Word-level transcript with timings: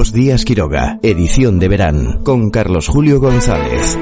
Nuevos 0.00 0.14
Días 0.14 0.46
Quiroga, 0.46 0.98
edición 1.02 1.58
de 1.58 1.68
verán, 1.68 2.24
con 2.24 2.48
Carlos 2.48 2.88
Julio 2.88 3.20
González. 3.20 3.98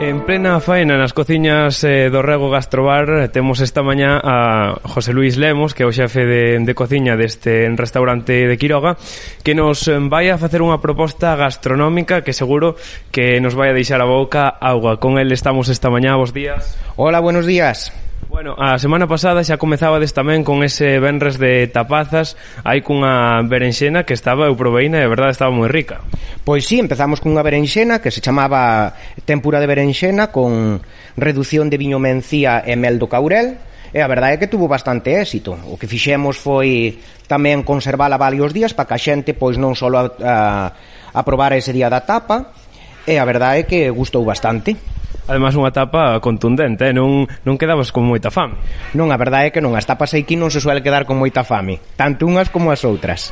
En 0.00 0.26
plena 0.26 0.58
faena 0.58 0.98
nas 0.98 1.14
cociñas 1.14 1.78
eh, 1.86 2.10
do 2.10 2.26
Rego 2.26 2.50
Gastrobar 2.50 3.30
temos 3.30 3.62
esta 3.62 3.86
mañá 3.86 4.18
a 4.18 4.74
José 4.82 5.14
Luis 5.14 5.38
Lemos, 5.38 5.78
que 5.78 5.86
é 5.86 5.86
o 5.86 5.94
xefe 5.94 6.26
de, 6.26 6.58
de 6.58 6.74
cociña 6.74 7.14
deste 7.14 7.70
restaurante 7.78 8.50
de 8.50 8.58
Quiroga, 8.58 8.98
que 9.46 9.54
nos 9.54 9.86
vai 10.10 10.26
a 10.26 10.42
facer 10.42 10.58
unha 10.58 10.82
proposta 10.82 11.38
gastronómica 11.38 12.26
que 12.26 12.34
seguro 12.34 12.74
que 13.14 13.38
nos 13.38 13.54
vai 13.54 13.70
a 13.70 13.78
deixar 13.78 14.02
a 14.02 14.10
boca 14.10 14.58
agua. 14.58 14.98
Con 14.98 15.22
el 15.22 15.30
estamos 15.30 15.70
esta 15.70 15.86
mañá, 15.86 16.18
bos 16.18 16.34
días. 16.34 16.74
Hola, 16.98 17.22
buenos 17.22 17.46
días. 17.46 17.94
Bueno, 18.38 18.54
a 18.54 18.78
semana 18.78 19.10
pasada 19.10 19.42
xa 19.42 19.58
comezabades 19.58 20.14
tamén 20.14 20.46
con 20.46 20.62
ese 20.62 21.02
venres 21.02 21.42
de 21.42 21.66
tapazas 21.66 22.38
Hai 22.62 22.86
cunha 22.86 23.42
berenxena 23.42 24.06
que 24.06 24.14
estaba, 24.14 24.46
eu 24.46 24.54
proveína, 24.54 25.02
e 25.02 25.10
verdade 25.10 25.34
estaba 25.34 25.50
moi 25.50 25.66
rica 25.66 26.06
Pois 26.46 26.62
sí, 26.62 26.78
empezamos 26.78 27.18
cunha 27.18 27.42
berenxena 27.42 27.98
que 27.98 28.14
se 28.14 28.22
chamaba 28.22 28.94
Tempura 29.26 29.58
de 29.58 29.66
berenxena 29.66 30.30
Con 30.30 30.78
reducción 31.18 31.66
de 31.66 31.82
viño 31.82 31.98
mencía 31.98 32.62
e 32.62 32.78
mel 32.78 33.02
do 33.02 33.10
caurel 33.10 33.58
E 33.90 33.98
a 33.98 34.06
verdade 34.06 34.38
é 34.38 34.40
que 34.46 34.46
tuvo 34.46 34.70
bastante 34.70 35.18
éxito. 35.18 35.58
O 35.66 35.74
que 35.74 35.90
fixemos 35.90 36.38
foi 36.38 37.02
tamén 37.26 37.66
conservala 37.66 38.22
varios 38.22 38.54
días 38.54 38.70
para 38.70 38.86
que 38.86 38.94
a 38.94 39.02
xente 39.02 39.34
pois 39.34 39.58
non 39.58 39.74
só 39.74 39.90
a, 39.90 40.14
a, 40.22 40.36
a 41.10 41.20
probar 41.26 41.58
ese 41.58 41.74
día 41.74 41.90
da 41.90 42.06
tapa, 42.06 42.54
e 43.02 43.16
a 43.16 43.24
verdade 43.24 43.64
é 43.64 43.66
que 43.66 43.88
gustou 43.88 44.22
bastante 44.22 44.76
además 45.28 45.52
unha 45.54 45.70
tapa 45.70 46.16
contundente, 46.24 46.88
eh? 46.88 46.94
non, 46.96 47.28
non 47.44 47.60
quedabas 47.60 47.92
con 47.92 48.08
moita 48.08 48.32
fame. 48.32 48.56
Non, 48.96 49.12
a 49.12 49.20
verdade 49.20 49.52
é 49.52 49.54
que 49.54 49.60
non, 49.60 49.76
as 49.76 49.84
tapas 49.84 50.16
aquí 50.16 50.34
non 50.34 50.48
se 50.48 50.58
suele 50.58 50.80
quedar 50.80 51.04
con 51.04 51.20
moita 51.20 51.44
fame, 51.44 51.78
tanto 51.94 52.24
unhas 52.24 52.48
como 52.48 52.72
as 52.72 52.82
outras. 52.88 53.30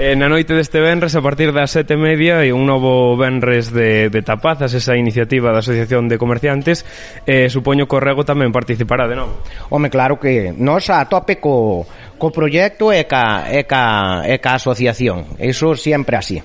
Eh, 0.00 0.16
na 0.16 0.26
noite 0.26 0.56
deste 0.56 0.80
venres, 0.80 1.12
a 1.14 1.22
partir 1.22 1.52
das 1.52 1.76
sete 1.76 2.00
media, 2.00 2.40
e 2.42 2.50
un 2.50 2.64
novo 2.64 3.14
venres 3.20 3.68
de, 3.70 4.08
de 4.08 4.20
tapazas, 4.24 4.72
esa 4.72 4.96
iniciativa 4.96 5.52
da 5.52 5.60
Asociación 5.60 6.08
de 6.08 6.16
Comerciantes, 6.16 6.82
eh, 7.28 7.52
supoño 7.52 7.84
que 7.84 7.94
o 7.94 8.02
Rego 8.02 8.24
tamén 8.24 8.48
participará 8.50 9.04
de 9.04 9.20
novo. 9.20 9.44
Home, 9.68 9.92
claro 9.92 10.16
que 10.16 10.50
nos 10.56 10.88
a 10.88 11.04
tope 11.04 11.36
co, 11.36 11.84
co 12.16 12.32
proxecto 12.32 12.88
e 12.88 13.04
ca, 13.04 13.52
e, 13.52 13.68
ca, 13.68 14.24
e 14.24 14.40
ca 14.40 14.56
asociación, 14.56 15.36
eso 15.36 15.76
sempre 15.76 16.16
así. 16.16 16.40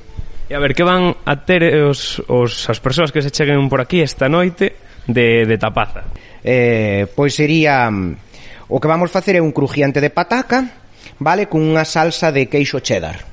E 0.50 0.58
a 0.58 0.60
ver, 0.60 0.74
que 0.74 0.84
van 0.84 1.14
a 1.30 1.46
ter 1.46 1.62
os, 1.86 2.20
os, 2.26 2.66
as 2.68 2.82
persoas 2.82 3.14
que 3.14 3.22
se 3.22 3.30
cheguen 3.30 3.70
por 3.70 3.80
aquí 3.80 4.02
esta 4.02 4.28
noite 4.28 4.89
de, 5.10 5.46
de 5.46 5.58
tapaza. 5.58 6.06
Eh, 6.46 7.10
pois 7.18 7.34
sería... 7.34 7.90
Mm, 7.90 8.30
o 8.70 8.78
que 8.78 8.88
vamos 8.88 9.10
facer 9.10 9.34
é 9.34 9.42
un 9.42 9.50
crujiente 9.50 9.98
de 9.98 10.14
pataca, 10.14 10.70
vale, 11.18 11.50
Con 11.50 11.66
unha 11.66 11.84
salsa 11.90 12.30
de 12.30 12.46
queixo 12.46 12.86
cheddar. 12.86 13.26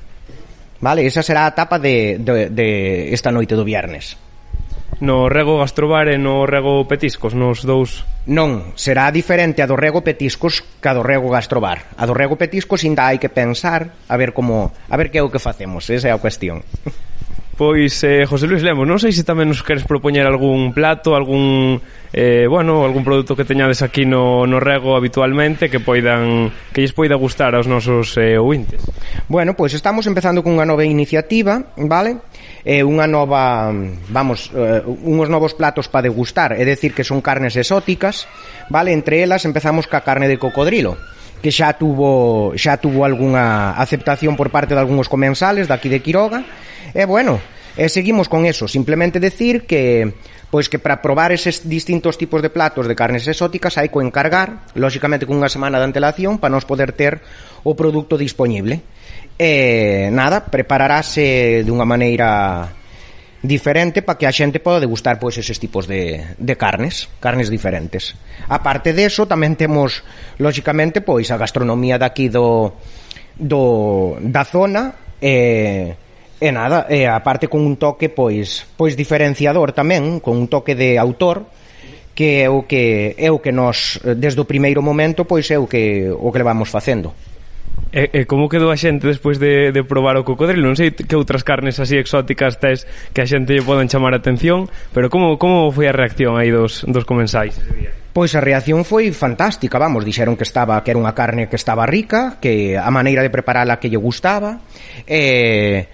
Vale, 0.81 1.05
esa 1.05 1.21
será 1.21 1.45
a 1.45 1.53
tapa 1.53 1.77
de, 1.77 2.17
de, 2.17 2.49
de 2.49 2.67
esta 3.13 3.29
noite 3.29 3.53
do 3.53 3.61
viernes. 3.61 4.17
No 4.97 5.29
rego 5.29 5.61
gastrobar 5.61 6.09
e 6.09 6.17
no 6.17 6.49
rego 6.49 6.89
petiscos, 6.89 7.37
nos 7.37 7.61
dous... 7.61 8.01
Non, 8.25 8.73
será 8.73 9.13
diferente 9.13 9.61
a 9.61 9.69
do 9.69 9.77
rego 9.77 10.01
petiscos 10.01 10.65
que 10.81 10.89
a 10.89 10.97
do 10.97 11.05
rego 11.05 11.29
gastrobar. 11.29 11.93
A 12.01 12.09
do 12.09 12.17
rego 12.17 12.33
petiscos 12.33 12.81
ainda 12.81 13.05
hai 13.05 13.21
que 13.21 13.29
pensar 13.29 13.93
a 14.09 14.15
ver 14.17 14.33
como 14.33 14.73
a 14.89 14.95
ver 14.97 15.13
que 15.13 15.21
é 15.21 15.23
o 15.23 15.29
que 15.29 15.37
facemos, 15.37 15.85
esa 15.93 16.09
é 16.09 16.13
a 16.13 16.21
cuestión. 16.21 16.65
Pois, 17.57 18.03
eh, 18.03 18.27
José 18.29 18.45
Luis 18.45 18.61
Lemos, 18.61 18.85
non 18.85 19.01
sei 19.01 19.09
se 19.09 19.25
tamén 19.25 19.49
nos 19.49 19.65
queres 19.65 19.81
propoñer 19.81 20.29
algún 20.29 20.77
plato, 20.77 21.17
algún, 21.17 21.81
eh, 22.13 22.45
bueno, 22.45 22.85
algún 22.85 23.01
produto 23.01 23.33
que 23.33 23.49
teñades 23.49 23.81
aquí 23.81 24.05
no, 24.05 24.45
no 24.45 24.61
rego 24.61 24.93
habitualmente 24.93 25.65
que 25.65 25.81
poidan 25.81 26.53
que 26.69 26.85
lles 26.85 26.93
poida 26.93 27.17
gustar 27.17 27.57
aos 27.57 27.65
nosos 27.65 28.13
eh, 28.21 28.37
ouintes. 28.37 28.85
Bueno, 29.25 29.57
pois 29.57 29.73
estamos 29.73 30.05
empezando 30.05 30.45
cunha 30.45 30.69
nova 30.69 30.85
iniciativa, 30.85 31.73
vale? 31.81 32.21
Eh, 32.61 32.85
unha 32.85 33.09
nova, 33.09 33.73
vamos, 34.13 34.53
eh, 34.53 34.85
unos 34.85 35.25
novos 35.25 35.57
platos 35.57 35.89
para 35.89 36.05
degustar, 36.05 36.53
é 36.53 36.61
decir, 36.61 36.93
que 36.93 37.01
son 37.01 37.25
carnes 37.25 37.57
exóticas, 37.57 38.29
vale? 38.69 38.93
Entre 38.93 39.25
elas 39.25 39.49
empezamos 39.49 39.89
ca 39.89 40.05
carne 40.05 40.29
de 40.29 40.37
cocodrilo 40.37 40.93
que 41.41 41.51
xa 41.53 41.77
tuvo 41.77 42.53
xa 42.57 42.77
tuvo 42.81 43.05
algunha 43.05 43.77
aceptación 43.77 44.35
por 44.35 44.49
parte 44.49 44.73
de 44.73 44.81
algúns 44.81 45.09
comensales 45.09 45.69
daqui 45.69 45.89
de 45.89 46.01
Quiroga 46.01 46.41
e 46.93 47.05
bueno, 47.05 47.37
e 47.77 47.89
seguimos 47.93 48.25
con 48.25 48.49
eso, 48.49 48.65
simplemente 48.65 49.21
decir 49.21 49.69
que 49.69 50.17
pois 50.49 50.71
que 50.71 50.79
para 50.79 51.03
probar 51.03 51.35
eses 51.35 51.67
distintos 51.67 52.17
tipos 52.17 52.41
de 52.41 52.49
platos 52.49 52.87
de 52.87 52.95
carnes 52.95 53.27
exóticas 53.27 53.75
hai 53.75 53.91
que 53.91 53.99
encargar, 53.99 54.65
lóxicamente 54.79 55.27
cunha 55.27 55.51
semana 55.51 55.77
de 55.77 55.85
antelación 55.85 56.39
para 56.39 56.55
nos 56.55 56.63
poder 56.63 56.95
ter 56.95 57.19
o 57.67 57.75
produto 57.75 58.15
dispoñible. 58.15 58.81
E 59.37 60.09
nada, 60.09 60.47
prepararase 60.47 61.61
de 61.61 61.71
unha 61.71 61.85
maneira 61.85 62.71
diferente 63.41 64.01
para 64.01 64.17
que 64.17 64.25
a 64.25 64.33
xente 64.33 64.57
poda 64.57 64.81
degustar 64.81 65.21
pois 65.21 65.37
eses 65.37 65.61
tipos 65.61 65.85
de, 65.85 66.35
de 66.37 66.55
carnes, 66.57 67.05
carnes 67.21 67.53
diferentes. 67.53 68.17
A 68.49 68.63
parte 68.65 68.93
deso 68.93 69.29
tamén 69.29 69.53
temos 69.53 70.01
lóxicamente 70.41 71.05
pois 71.05 71.29
a 71.29 71.37
gastronomía 71.37 72.01
daqui 72.01 72.29
do 72.33 72.73
do 73.37 74.17
da 74.17 74.41
zona 74.41 74.97
e 75.21 75.93
e 76.37 76.53
nada, 76.53 76.85
e 76.85 77.09
a 77.09 77.17
parte 77.25 77.49
con 77.49 77.65
un 77.65 77.77
toque 77.81 78.09
pois 78.09 78.65
pois 78.77 78.93
diferenciador 78.93 79.73
tamén, 79.73 80.21
con 80.21 80.37
un 80.37 80.49
toque 80.49 80.73
de 80.77 80.97
autor 80.97 81.49
que 82.17 82.41
é 82.41 82.49
o 82.49 82.65
que 82.65 83.13
é 83.17 83.29
o 83.29 83.37
que 83.37 83.53
nós 83.53 84.01
desde 84.01 84.41
o 84.41 84.49
primeiro 84.49 84.81
momento 84.81 85.25
pois 85.29 85.45
é 85.53 85.57
o 85.61 85.69
que 85.69 86.09
o 86.09 86.33
que 86.33 86.41
levamos 86.41 86.69
facendo. 86.73 87.13
E, 87.91 88.09
e 88.11 88.21
como 88.27 88.51
quedou 88.51 88.67
a 88.67 88.77
xente 88.77 89.07
despois 89.07 89.39
de, 89.39 89.71
de 89.71 89.81
probar 89.87 90.19
o 90.19 90.27
cocodrilo? 90.27 90.67
Non 90.67 90.75
sei 90.75 90.91
que 90.91 91.15
outras 91.15 91.47
carnes 91.47 91.79
así 91.79 91.95
exóticas 91.95 92.59
tes 92.59 92.83
que 93.15 93.23
a 93.23 93.27
xente 93.27 93.55
lle 93.55 93.63
podan 93.63 93.87
chamar 93.87 94.11
a 94.11 94.19
atención, 94.19 94.67
pero 94.91 95.07
como, 95.07 95.39
como 95.39 95.71
foi 95.71 95.87
a 95.87 95.95
reacción 95.95 96.35
aí 96.35 96.51
dos, 96.51 96.83
dos 96.83 97.07
comensais 97.07 97.55
ese 97.55 97.71
día? 97.71 97.91
Pois 98.11 98.33
a 98.35 98.41
reacción 98.41 98.83
foi 98.83 99.13
fantástica, 99.13 99.79
vamos, 99.79 100.03
dixeron 100.03 100.35
que 100.35 100.43
estaba 100.43 100.81
que 100.83 100.91
era 100.91 100.99
unha 100.99 101.15
carne 101.15 101.47
que 101.47 101.55
estaba 101.55 101.87
rica, 101.87 102.41
que 102.43 102.75
a 102.75 102.89
maneira 102.91 103.23
de 103.23 103.31
preparala 103.31 103.79
que 103.79 103.87
lle 103.87 104.01
gustaba, 104.01 104.59
eh, 105.07 105.87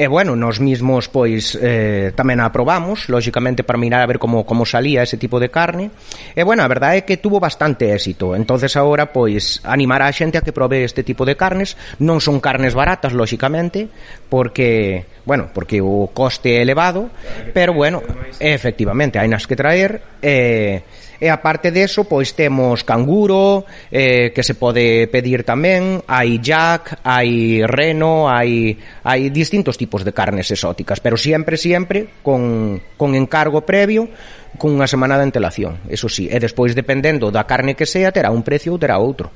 E 0.00 0.08
bueno, 0.08 0.32
nos 0.32 0.64
mismos 0.64 1.12
pois 1.12 1.52
eh, 1.60 2.16
tamén 2.16 2.40
a 2.40 2.48
aprobamos, 2.48 3.12
lógicamente 3.12 3.68
para 3.68 3.76
mirar 3.76 4.00
a 4.00 4.08
ver 4.08 4.16
como 4.16 4.48
como 4.48 4.64
salía 4.64 5.04
ese 5.04 5.20
tipo 5.20 5.36
de 5.36 5.52
carne. 5.52 5.92
E 6.32 6.40
bueno, 6.40 6.64
a 6.64 6.72
verdade 6.72 7.04
é 7.04 7.04
que 7.04 7.20
tuvo 7.20 7.36
bastante 7.36 7.92
éxito. 7.92 8.32
Entonces 8.32 8.80
agora 8.80 9.12
pois 9.12 9.60
animar 9.60 10.00
a 10.00 10.08
xente 10.08 10.40
a 10.40 10.44
que 10.46 10.56
probe 10.56 10.88
este 10.88 11.04
tipo 11.04 11.28
de 11.28 11.36
carnes. 11.36 11.76
Non 12.00 12.16
son 12.24 12.40
carnes 12.40 12.72
baratas, 12.72 13.12
lógicamente, 13.12 13.92
porque, 14.32 15.04
bueno, 15.28 15.52
porque 15.52 15.84
o 15.84 16.08
coste 16.16 16.56
é 16.56 16.64
elevado, 16.64 17.12
pero 17.52 17.76
bueno, 17.76 18.00
efectivamente, 18.40 19.20
hai 19.20 19.28
nas 19.28 19.44
que 19.44 19.52
traer 19.52 20.00
eh 20.24 20.80
E 21.20 21.28
aparte 21.28 21.68
deso, 21.68 22.08
pois 22.08 22.32
temos 22.32 22.80
canguro, 22.80 23.68
eh, 23.92 24.32
que 24.32 24.40
se 24.40 24.56
pode 24.56 25.04
pedir 25.12 25.44
tamén, 25.44 26.00
hai 26.08 26.40
jack, 26.40 27.04
hai 27.04 27.60
reno, 27.68 28.32
hai, 28.32 28.80
hai 29.04 29.28
distintos 29.28 29.76
tipos 29.76 29.89
tipos 29.90 30.06
de 30.06 30.14
carnes 30.14 30.48
exóticas, 30.54 31.00
pero 31.00 31.16
siempre, 31.16 31.56
siempre 31.56 32.06
con, 32.22 32.80
con 32.96 33.16
encargo 33.16 33.66
previo, 33.66 34.06
con 34.54 34.78
unha 34.78 34.86
semana 34.86 35.18
de 35.18 35.26
antelación, 35.26 35.82
eso 35.90 36.06
sí, 36.06 36.30
e 36.30 36.38
despois 36.38 36.78
dependendo 36.78 37.34
da 37.34 37.42
carne 37.42 37.74
que 37.74 37.90
sea, 37.90 38.14
terá 38.14 38.30
un 38.30 38.46
precio 38.46 38.70
ou 38.70 38.78
terá 38.78 39.02
outro. 39.02 39.34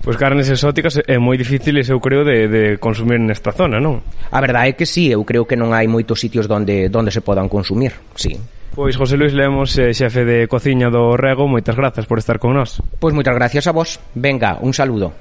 Pois 0.00 0.16
carnes 0.16 0.48
exóticas 0.48 1.04
é 1.04 1.20
moi 1.20 1.36
difíciles, 1.36 1.92
eu 1.92 2.00
creo, 2.00 2.24
de, 2.24 2.48
de 2.48 2.62
consumir 2.80 3.20
nesta 3.20 3.52
zona, 3.52 3.76
non? 3.76 4.00
A 4.32 4.40
verdade 4.40 4.72
é 4.72 4.76
que 4.80 4.88
sí, 4.88 5.12
eu 5.12 5.20
creo 5.28 5.44
que 5.44 5.60
non 5.60 5.76
hai 5.76 5.84
moitos 5.84 6.16
sitios 6.16 6.48
donde, 6.48 6.88
donde 6.88 7.12
se 7.12 7.20
podan 7.20 7.52
consumir, 7.52 7.92
sí. 8.16 8.40
Pois 8.72 8.96
José 8.96 9.20
Luis 9.20 9.36
Lemos, 9.36 9.76
eh, 9.76 9.92
xefe 9.92 10.24
de 10.24 10.48
cociña 10.48 10.88
do 10.88 11.12
Rego, 11.20 11.44
moitas 11.44 11.76
grazas 11.76 12.08
por 12.08 12.16
estar 12.16 12.40
con 12.40 12.56
nós. 12.56 12.80
Pois 12.96 13.12
moitas 13.12 13.36
gracias 13.36 13.68
a 13.68 13.76
vos. 13.76 14.00
Venga, 14.16 14.56
un 14.64 14.72
saludo. 14.72 15.12